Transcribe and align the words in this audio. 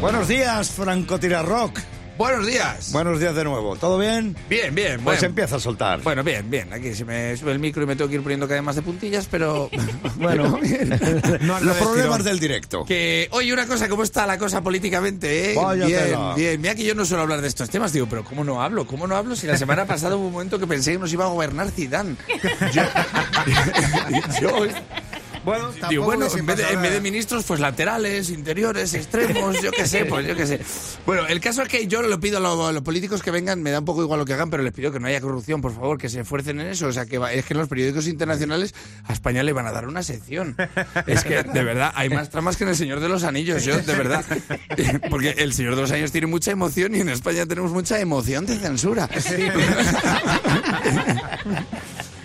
Buenos 0.00 0.28
días, 0.28 0.70
Franco 0.70 1.18
Tirarrock. 1.18 1.78
Buenos 2.16 2.46
días. 2.48 2.90
Buenos 2.92 3.20
días 3.20 3.32
de 3.36 3.44
nuevo. 3.44 3.76
¿Todo 3.76 3.96
bien? 3.96 4.36
Bien, 4.48 4.74
bien. 4.74 4.94
Pues 4.94 5.20
bueno. 5.20 5.26
empieza 5.26 5.56
a 5.56 5.60
soltar. 5.60 6.02
Bueno, 6.02 6.24
bien, 6.24 6.50
bien. 6.50 6.72
Aquí 6.72 6.92
se 6.92 7.04
me 7.04 7.36
sube 7.36 7.52
el 7.52 7.60
micro 7.60 7.84
y 7.84 7.86
me 7.86 7.94
tengo 7.94 8.08
que 8.08 8.16
ir 8.16 8.22
poniendo 8.22 8.46
cada 8.48 8.58
vez 8.60 8.64
más 8.64 8.74
de 8.74 8.82
puntillas, 8.82 9.28
pero 9.30 9.70
Bueno, 10.16 10.58
bien. 10.62 10.90
los 11.42 11.76
problemas 11.76 12.24
del 12.24 12.40
directo. 12.40 12.84
Que, 12.84 13.28
oye, 13.30 13.52
una 13.52 13.66
cosa, 13.68 13.88
¿cómo 13.88 14.02
está 14.02 14.26
la 14.26 14.36
cosa 14.36 14.62
políticamente? 14.62 15.52
Eh? 15.52 15.56
Bien, 15.86 16.18
bien. 16.34 16.60
Mira 16.60 16.74
que 16.74 16.84
yo 16.84 16.94
no 16.96 17.04
suelo 17.04 17.22
hablar 17.22 17.40
de 17.40 17.46
estos 17.48 17.70
temas, 17.70 17.92
digo, 17.92 18.06
pero 18.10 18.24
¿cómo 18.24 18.42
no 18.42 18.60
hablo? 18.62 18.84
¿Cómo 18.86 19.06
no 19.06 19.14
hablo 19.16 19.36
si 19.36 19.46
la 19.46 19.56
semana 19.56 19.84
pasada 19.86 20.16
hubo 20.16 20.26
un 20.26 20.32
momento 20.32 20.58
que 20.58 20.66
pensé 20.66 20.92
que 20.92 20.98
nos 20.98 21.12
iba 21.12 21.24
a 21.24 21.28
gobernar 21.28 21.70
Zidane? 21.70 22.16
Yo, 22.72 22.82
yo- 24.40 24.66
Bueno, 25.48 25.72
digo, 25.88 26.04
bueno, 26.04 26.26
en 26.36 26.46
vez, 26.46 26.56
de, 26.58 26.64
en 26.72 26.82
vez 26.82 26.92
de 26.92 27.00
ministros, 27.00 27.44
pues 27.44 27.60
laterales, 27.60 28.30
interiores, 28.30 28.94
extremos, 28.94 29.60
yo 29.62 29.70
qué 29.70 29.86
sé, 29.86 30.04
pues 30.04 30.26
yo 30.26 30.36
qué 30.36 30.46
sé. 30.46 30.60
Bueno, 31.06 31.26
el 31.26 31.40
caso 31.40 31.62
es 31.62 31.68
que 31.68 31.86
yo 31.86 32.02
le 32.02 32.18
pido 32.18 32.38
a 32.38 32.40
lo- 32.40 32.66
a 32.66 32.72
los, 32.72 32.82
políticos 32.82 33.22
que 33.22 33.30
vengan, 33.30 33.62
me 33.62 33.70
da 33.70 33.78
un 33.80 33.84
poco 33.84 34.02
igual 34.02 34.18
lo 34.20 34.24
que 34.26 34.34
hagan, 34.34 34.50
pero 34.50 34.62
les 34.62 34.72
pido 34.72 34.92
que 34.92 35.00
no 35.00 35.06
haya 35.08 35.20
corrupción, 35.20 35.60
por 35.60 35.74
favor, 35.74 35.98
que 35.98 36.08
se 36.08 36.20
esfuercen 36.20 36.60
en 36.60 36.68
eso. 36.68 36.86
O 36.86 36.92
sea, 36.92 37.06
que 37.06 37.18
va- 37.18 37.32
es 37.32 37.44
que 37.44 37.54
en 37.54 37.58
los 37.58 37.68
periódicos 37.68 38.06
internacionales 38.06 38.74
a 39.04 39.12
España 39.12 39.42
le 39.42 39.52
van 39.52 39.66
a 39.66 39.72
dar 39.72 39.86
una 39.88 40.02
sección. 40.02 40.56
Es 41.06 41.24
que, 41.24 41.42
de 41.42 41.64
verdad, 41.64 41.92
hay 41.94 42.08
más 42.10 42.30
tramas 42.30 42.56
que 42.56 42.64
en 42.64 42.70
El 42.70 42.76
Señor 42.76 43.00
de 43.00 43.08
los 43.08 43.24
Anillos, 43.24 43.64
yo, 43.64 43.76
de 43.78 43.94
verdad. 43.94 44.24
Porque 45.10 45.30
El 45.38 45.52
Señor 45.54 45.74
de 45.76 45.82
los 45.82 45.90
Anillos 45.90 46.12
tiene 46.12 46.26
mucha 46.26 46.50
emoción 46.50 46.94
y 46.94 47.00
en 47.00 47.08
España 47.08 47.46
tenemos 47.46 47.70
mucha 47.72 47.98
emoción 48.00 48.44
de 48.46 48.56
censura. 48.58 49.08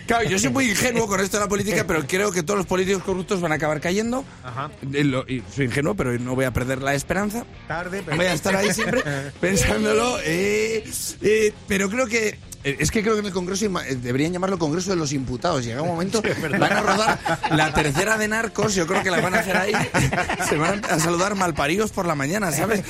Claro, 0.06 0.28
yo 0.30 0.38
soy 0.40 0.50
muy 0.50 0.66
ingenuo 0.72 1.08
con 1.08 1.20
esto 1.20 1.38
de 1.38 1.44
la 1.44 1.50
política, 1.50 1.86
pero 1.88 2.06
creo 2.08 2.32
que 2.32 2.44
todos 2.44 2.58
los 2.58 2.68
políticos 2.68 3.04
corruptos 3.04 3.40
van 3.42 3.52
a 3.52 3.56
acabar 3.56 3.80
cayendo. 3.82 4.26
Ajá. 4.44 4.70
Eh, 4.94 5.04
lo- 5.04 5.26
y 5.28 5.44
soy 5.56 5.66
ingenuo, 5.66 5.96
pero 5.96 6.18
no 6.20 6.36
voy 6.36 6.46
a 6.46 6.52
perder 6.52 6.82
la 6.82 6.94
esperanza. 6.94 7.46
Tarde, 7.68 8.02
pero... 8.04 8.18
Voy 8.18 8.26
a 8.26 8.34
estar 8.34 8.56
ahí 8.56 8.74
siempre 8.74 9.02
pensándolo. 9.42 10.18
eh, 10.24 10.84
eh, 11.22 11.54
pero 11.68 11.90
creo 11.90 12.08
que. 12.08 12.38
Eh, 12.64 12.78
Es 12.80 12.92
que 12.92 13.02
creo 13.02 13.14
que 13.14 13.22
en 13.22 13.26
el 13.28 13.34
Congreso 13.34 13.66
eh, 13.66 13.96
deberían 13.96 14.34
llamarlo 14.34 14.58
Congreso 14.58 14.90
de 14.90 14.96
los 14.96 15.14
Imputados. 15.14 15.64
Llega 15.64 15.82
un 15.82 15.90
momento, 15.90 16.22
van 16.60 16.74
a 16.74 16.82
rodar 16.82 17.20
la 17.52 17.74
tercera 17.74 18.18
de 18.18 18.28
narcos. 18.28 18.76
Yo 18.76 18.88
creo 18.88 19.04
que 19.04 19.12
la 19.12 19.22
van 19.22 19.36
a 19.36 19.40
hacer 19.40 19.58
ahí. 19.58 19.74
Se 20.50 20.58
van 20.58 20.84
a 20.86 21.00
saludar 21.00 21.36
malparidos 21.36 21.92
por 21.92 22.06
la 22.06 22.16
mañana, 22.16 22.52
¿sabes? 22.52 22.84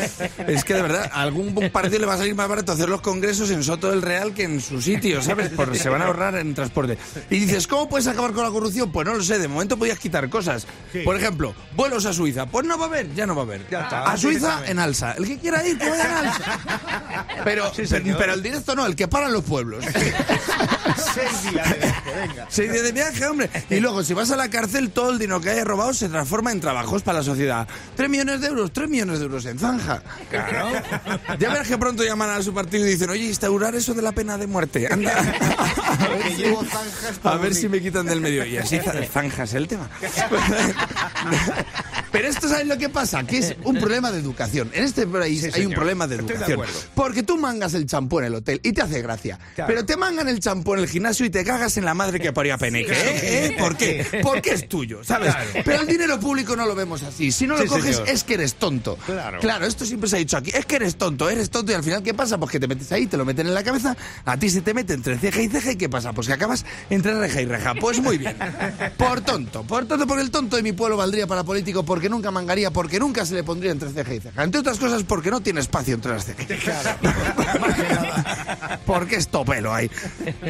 Es 0.48 0.64
que 0.64 0.74
de 0.74 0.82
verdad, 0.82 1.10
a 1.12 1.22
algún 1.22 1.54
partido 1.72 2.00
le 2.00 2.06
va 2.06 2.16
a 2.16 2.18
salir 2.18 2.36
más 2.36 2.48
barato 2.48 2.72
hacer 2.72 2.90
los 2.90 3.02
congresos 3.02 3.50
en 3.52 3.64
Soto 3.64 3.90
del 3.90 4.02
Real 4.02 4.34
que 4.34 4.44
en 4.44 4.62
su 4.62 4.82
sitio, 4.82 5.22
¿sabes? 5.22 5.50
Porque 5.56 5.78
se 5.78 5.90
van 5.90 6.02
a 6.02 6.06
ahorrar 6.06 6.36
en 6.36 6.54
transporte. 6.54 6.98
Y 7.30 7.40
dices, 7.40 7.68
¿cómo 7.68 7.90
puedes 7.90 8.08
acabar 8.08 8.34
con 8.34 8.44
la 8.44 8.52
corrupción? 8.52 8.92
Pues 8.92 9.06
no 9.08 9.16
lo 9.16 9.24
sé, 9.24 9.40
de 9.40 9.48
momento 9.48 9.78
podías 9.78 10.00
quitar 10.00 10.30
cosas. 10.30 10.66
Por 11.04 11.16
ejemplo, 11.16 11.56
vuelos 11.76 12.06
a 12.06 12.14
Suiza. 12.14 12.46
Pues 12.46 12.66
no 12.66 12.78
va 12.78 12.86
a 12.86 12.88
haber, 12.88 13.14
ya 13.14 13.26
no 13.26 13.36
va 13.36 13.42
a 13.42 13.46
haber. 13.46 13.62
Está, 13.62 14.04
a 14.04 14.18
Suiza 14.18 14.64
en 14.66 14.80
alza. 14.80 15.14
El 15.14 15.26
que 15.26 15.38
quiera 15.38 15.66
ir, 15.68 15.78
que 15.78 15.90
vaya 15.90 16.06
en 16.06 16.28
alza. 16.28 16.60
Pero, 17.44 17.72
pero, 17.76 18.18
pero 18.18 18.34
el 18.34 18.44
directo 18.44 18.76
no, 18.76 18.86
el 18.86 18.96
que 18.96 19.08
paran 19.08 19.34
los 19.34 19.44
pueblos. 19.44 19.63
Seis 21.14 21.52
días 21.52 21.70
de 21.70 21.76
viaje, 21.80 22.12
venga. 22.16 22.46
Seis 22.50 22.72
días 22.72 22.84
de 22.84 22.92
viaje, 22.92 23.26
hombre. 23.26 23.50
Y 23.70 23.80
luego, 23.80 24.04
si 24.04 24.14
vas 24.14 24.32
a 24.32 24.36
la 24.36 24.50
cárcel, 24.50 24.92
todo 24.92 25.12
el 25.12 25.20
dinero 25.20 25.40
que 25.42 25.50
hayas 25.52 25.66
robado 25.66 25.94
se 25.94 26.10
transforma 26.10 26.52
en 26.52 26.60
trabajos 26.60 27.02
para 27.04 27.20
la 27.20 27.24
sociedad. 27.24 27.68
Tres 27.96 28.10
millones 28.10 28.42
de 28.42 28.48
euros, 28.48 28.72
tres 28.74 28.90
millones 28.90 29.20
de 29.20 29.26
euros 29.26 29.46
en 29.46 29.60
zanja. 29.60 30.02
Claro. 30.30 30.70
Ya 31.40 31.50
verás 31.50 31.68
que 31.68 31.78
pronto 31.78 32.04
llaman 32.04 32.30
a 32.30 32.42
su 32.42 32.54
partido 32.54 32.86
y 32.86 32.92
dicen, 32.92 33.10
oye, 33.10 33.24
instaurar 33.26 33.76
eso 33.76 33.94
de 33.94 34.02
la 34.02 34.12
pena 34.12 34.38
de 34.38 34.48
muerte. 34.48 34.88
Anda. 34.92 35.14
Que 36.24 36.36
llevo 36.36 36.64
zanjas 36.64 37.20
A 37.24 37.36
ver 37.38 37.54
si 37.54 37.68
me 37.70 37.82
quitan 37.82 38.06
del 38.06 38.20
medio. 38.22 38.46
Y 38.46 38.58
así 38.58 38.78
za- 38.80 38.94
zanjas 39.12 39.54
el 39.54 39.68
tema. 39.68 39.90
Pero 42.14 42.28
esto, 42.30 42.48
¿sabes 42.48 42.68
lo 42.68 42.78
que 42.78 42.88
pasa? 42.90 43.24
Que 43.26 43.40
es 43.40 43.56
un 43.64 43.78
problema 43.80 44.12
de 44.12 44.20
educación. 44.20 44.70
En 44.74 44.84
este 44.84 45.06
país 45.08 45.50
hay 45.54 45.66
un 45.66 45.74
problema 45.74 46.08
de 46.08 46.16
Estoy 46.16 46.28
de 46.28 46.34
educación. 46.36 46.62
acuerdo. 46.62 46.80
Porque 46.96 47.24
tú 47.24 47.38
mangas 47.38 47.74
el 47.74 47.86
champú 47.88 48.20
en 48.20 48.26
el 48.26 48.36
hotel 48.36 48.60
y 48.64 48.72
te 48.72 48.84
hace 48.84 49.02
gracia. 49.02 49.40
Claro. 49.56 49.68
Pero 49.74 49.86
te 49.86 49.98
mangan 49.98 50.30
el 50.30 50.40
champú 50.40 50.76
en 50.76 50.82
el 50.82 50.88
gimnasio 50.88 51.26
y 51.26 51.32
te 51.32 51.44
cagas 51.44 51.76
en 51.78 51.86
la 51.86 51.94
madre 51.96 52.20
que 52.20 52.32
parió 52.32 52.54
a 52.54 52.58
Peneque. 52.60 52.92
¿eh? 52.94 53.48
¿Eh? 53.48 53.56
¿Por 53.60 53.76
qué? 53.76 54.06
Porque 54.22 54.52
es 54.52 54.70
tuyo, 54.70 55.04
¿sabes? 55.04 55.34
Pero 55.66 55.82
el 55.82 55.88
dinero 55.88 56.20
público 56.20 56.56
no 56.56 56.66
lo 56.68 56.76
vemos 56.76 57.02
así. 57.04 57.32
Si 57.32 57.48
no 57.48 57.56
lo 57.58 57.64
Sí, 57.64 57.68
coges 57.68 57.96
señor. 57.96 58.10
es 58.10 58.24
que 58.24 58.36
eres 58.36 58.54
tonto. 58.56 58.96
Claro. 59.06 59.40
Claro, 59.40 59.66
esto 59.66 59.84
siempre 59.84 60.08
se 60.08 60.18
ha 60.18 60.20
dicho 60.20 60.38
aquí. 60.38 60.52
Es 60.54 60.68
que 60.68 60.76
eres 60.76 60.96
tonto, 60.98 61.28
eres 61.30 61.50
tonto 61.50 61.72
y 61.72 61.76
al 61.76 61.84
final 61.84 62.04
¿qué 62.04 62.14
pasa? 62.14 62.38
Pues 62.38 62.52
que 62.52 62.60
te 62.60 62.68
metes 62.68 62.92
ahí, 62.92 63.08
te 63.08 63.18
lo 63.18 63.26
meten 63.26 63.48
en 63.48 63.56
la 63.56 63.64
cabeza, 63.64 63.98
a 64.24 64.38
ti 64.38 64.52
se 64.52 64.62
te 64.62 64.76
mete 64.76 64.94
entre 64.94 65.18
ceja 65.18 65.42
y 65.42 65.48
ceja 65.50 65.72
y 65.72 65.76
¿qué 65.78 65.90
pasa? 65.90 66.14
Pues 66.14 66.28
que 66.28 66.34
acabas 66.34 66.64
entre 66.92 67.16
reja 67.18 67.42
y 67.42 67.46
reja. 67.46 67.74
Pues 67.74 68.00
muy 68.00 68.20
bien. 68.20 68.36
Por 68.98 69.22
tonto, 69.22 69.64
por 69.64 69.86
tonto, 69.88 70.06
porque 70.06 70.22
el 70.22 70.30
tonto 70.30 70.56
de 70.58 70.62
mi 70.62 70.74
pueblo 70.74 70.96
valdría 70.96 71.26
para 71.26 71.44
político 71.44 71.84
porque 71.84 72.03
nunca 72.10 72.32
mangaría, 72.32 72.72
porque 72.72 73.00
nunca 73.00 73.26
se 73.26 73.36
le 73.36 73.44
pondría 73.44 73.72
entre 73.72 73.90
ceja 73.90 74.14
y 74.14 74.20
ceja. 74.20 74.44
Entre 74.44 74.60
otras 74.60 74.80
cosas 74.80 75.04
porque 75.04 75.32
no 75.32 75.42
tiene 75.42 75.60
espacio 75.60 75.96
entre 75.96 76.12
las 76.12 76.26
cejas. 76.26 76.98
Porque 78.86 79.16
es 79.16 79.28
topelo 79.30 79.74
ahí. 79.74 79.90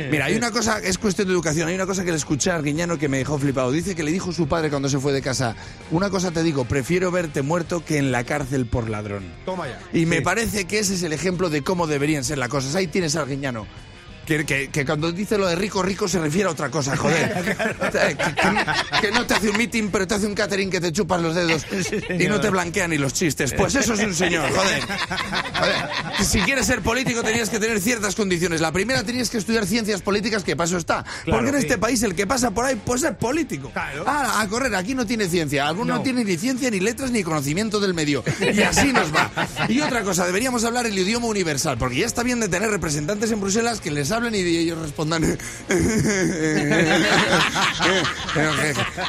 Mira, 0.09 0.25
hay 0.25 0.35
una 0.35 0.51
cosa, 0.51 0.79
es 0.79 0.97
cuestión 0.97 1.27
de 1.27 1.33
educación, 1.33 1.67
hay 1.67 1.75
una 1.75 1.85
cosa 1.85 2.03
que 2.03 2.11
le 2.11 2.17
escuché 2.17 2.51
a 2.51 2.55
Arguiñano 2.55 2.97
que 2.97 3.07
me 3.07 3.17
dejó 3.17 3.37
flipado. 3.37 3.71
Dice 3.71 3.95
que 3.95 4.03
le 4.03 4.11
dijo 4.11 4.31
su 4.31 4.47
padre 4.47 4.69
cuando 4.69 4.89
se 4.89 4.99
fue 4.99 5.13
de 5.13 5.21
casa, 5.21 5.55
una 5.91 6.09
cosa 6.09 6.31
te 6.31 6.41
digo, 6.41 6.65
prefiero 6.65 7.11
verte 7.11 7.41
muerto 7.41 7.85
que 7.85 7.97
en 7.97 8.11
la 8.11 8.23
cárcel 8.23 8.65
por 8.65 8.89
ladrón. 8.89 9.23
Toma 9.45 9.67
ya. 9.67 9.79
Y 9.93 10.05
me 10.05 10.21
parece 10.21 10.65
que 10.65 10.79
ese 10.79 10.95
es 10.95 11.03
el 11.03 11.13
ejemplo 11.13 11.49
de 11.49 11.63
cómo 11.63 11.87
deberían 11.87 12.23
ser 12.23 12.37
las 12.37 12.49
cosas. 12.49 12.75
Ahí 12.75 12.87
tienes 12.87 13.15
a 13.15 13.21
Arguiñano. 13.21 13.67
Que, 14.25 14.45
que- 14.45 14.69
que 14.69 14.85
cuando 14.85 15.11
dice 15.11 15.37
lo 15.37 15.47
de 15.47 15.55
rico, 15.55 15.83
rico 15.83 16.07
se 16.07 16.19
refiere 16.19 16.47
a 16.47 16.51
otra 16.51 16.69
cosa, 16.69 16.95
joder. 16.95 17.33
que, 17.91 18.17
que- 18.17 19.01
que 19.01 19.11
no 19.11 19.25
te 19.25 19.33
hace 19.33 19.49
un 19.49 19.57
meeting, 19.57 19.89
pero 19.91 20.07
te 20.07 20.15
hace 20.15 20.25
un 20.27 20.33
catering 20.35 20.69
que 20.69 20.79
te 20.79 20.91
chupan 20.91 21.21
los 21.21 21.35
dedos 21.35 21.65
y 22.19 22.27
no 22.27 22.39
te 22.39 22.49
blanquean 22.49 22.91
ni 22.91 22.97
los 22.97 23.13
chistes. 23.13 23.53
Pues 23.53 23.75
eso 23.75 23.93
es 23.93 23.99
un 23.99 24.13
señor, 24.15 24.49
joder. 24.51 24.81
Joder. 24.81 26.25
Si 26.25 26.39
quieres 26.41 26.65
ser 26.65 26.81
político 26.81 27.21
tenías 27.23 27.49
que 27.49 27.59
tener 27.59 27.79
ciertas 27.81 28.15
condiciones. 28.15 28.61
La 28.61 28.71
primera 28.71 29.03
tenías 29.03 29.29
que 29.29 29.37
estudiar 29.37 29.65
ciencias 29.65 30.01
políticas, 30.01 30.43
que 30.43 30.55
paso 30.55 30.77
está. 30.77 31.03
Porque 31.25 31.49
en 31.49 31.55
sí. 31.55 31.61
este 31.61 31.77
país 31.77 32.01
el 32.03 32.15
que 32.15 32.25
pasa 32.25 32.51
por 32.51 32.65
ahí, 32.65 32.79
pues 32.83 33.03
es 33.03 33.11
político. 33.15 33.69
Claro. 33.71 34.03
Ah, 34.07 34.39
a 34.41 34.47
correr, 34.47 34.73
aquí 34.75 34.95
no 34.95 35.05
tiene 35.05 35.27
ciencia. 35.27 35.67
Alguno 35.67 35.93
no. 35.93 35.97
No. 35.97 36.03
tiene 36.03 36.23
ni 36.23 36.37
ciencia, 36.37 36.69
ni 36.69 36.79
letras, 36.79 37.11
ni 37.11 37.23
conocimiento 37.23 37.79
del 37.79 37.93
medio. 37.93 38.23
Y 38.39 38.61
así 38.61 38.93
nos 38.93 39.13
va. 39.13 39.29
Y 39.67 39.81
otra 39.81 40.03
cosa, 40.03 40.25
deberíamos 40.25 40.63
hablar 40.63 40.85
el 40.85 40.97
idioma 40.97 41.27
universal, 41.27 41.77
porque 41.77 41.97
ya 41.97 42.05
está 42.05 42.23
bien 42.23 42.39
de 42.39 42.47
tener 42.47 42.69
representantes 42.69 43.31
en 43.31 43.41
Bruselas 43.41 43.79
que 43.81 43.91
les 43.91 44.11
hablen 44.13 44.35
y 44.35 44.39
ellos 44.39 44.79
respondan. 44.79 45.23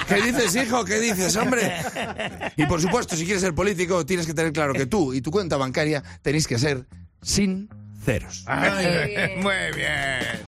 ¿Qué 0.09 0.23
dices, 0.23 0.57
hijo? 0.57 0.85
¿Qué 0.85 0.99
dices, 0.99 1.37
hombre? 1.37 1.73
Y 2.57 2.67
por 2.67 2.81
supuesto, 2.81 3.17
si 3.17 3.25
quieres 3.25 3.43
ser 3.43 3.55
político, 3.55 4.05
tienes 4.05 4.27
que 4.27 4.35
tener 4.35 4.53
claro 4.53 4.73
que 4.73 4.87
tú 4.87 5.13
y 5.13 5.21
tu 5.21 5.31
cuenta 5.31 5.57
bancaria 5.57 6.03
tenéis 6.23 6.47
que 6.47 6.59
ser 6.59 6.87
sinceros. 7.23 8.45
Ay, 8.47 9.37
muy 9.37 9.55
bien. 9.77 10.43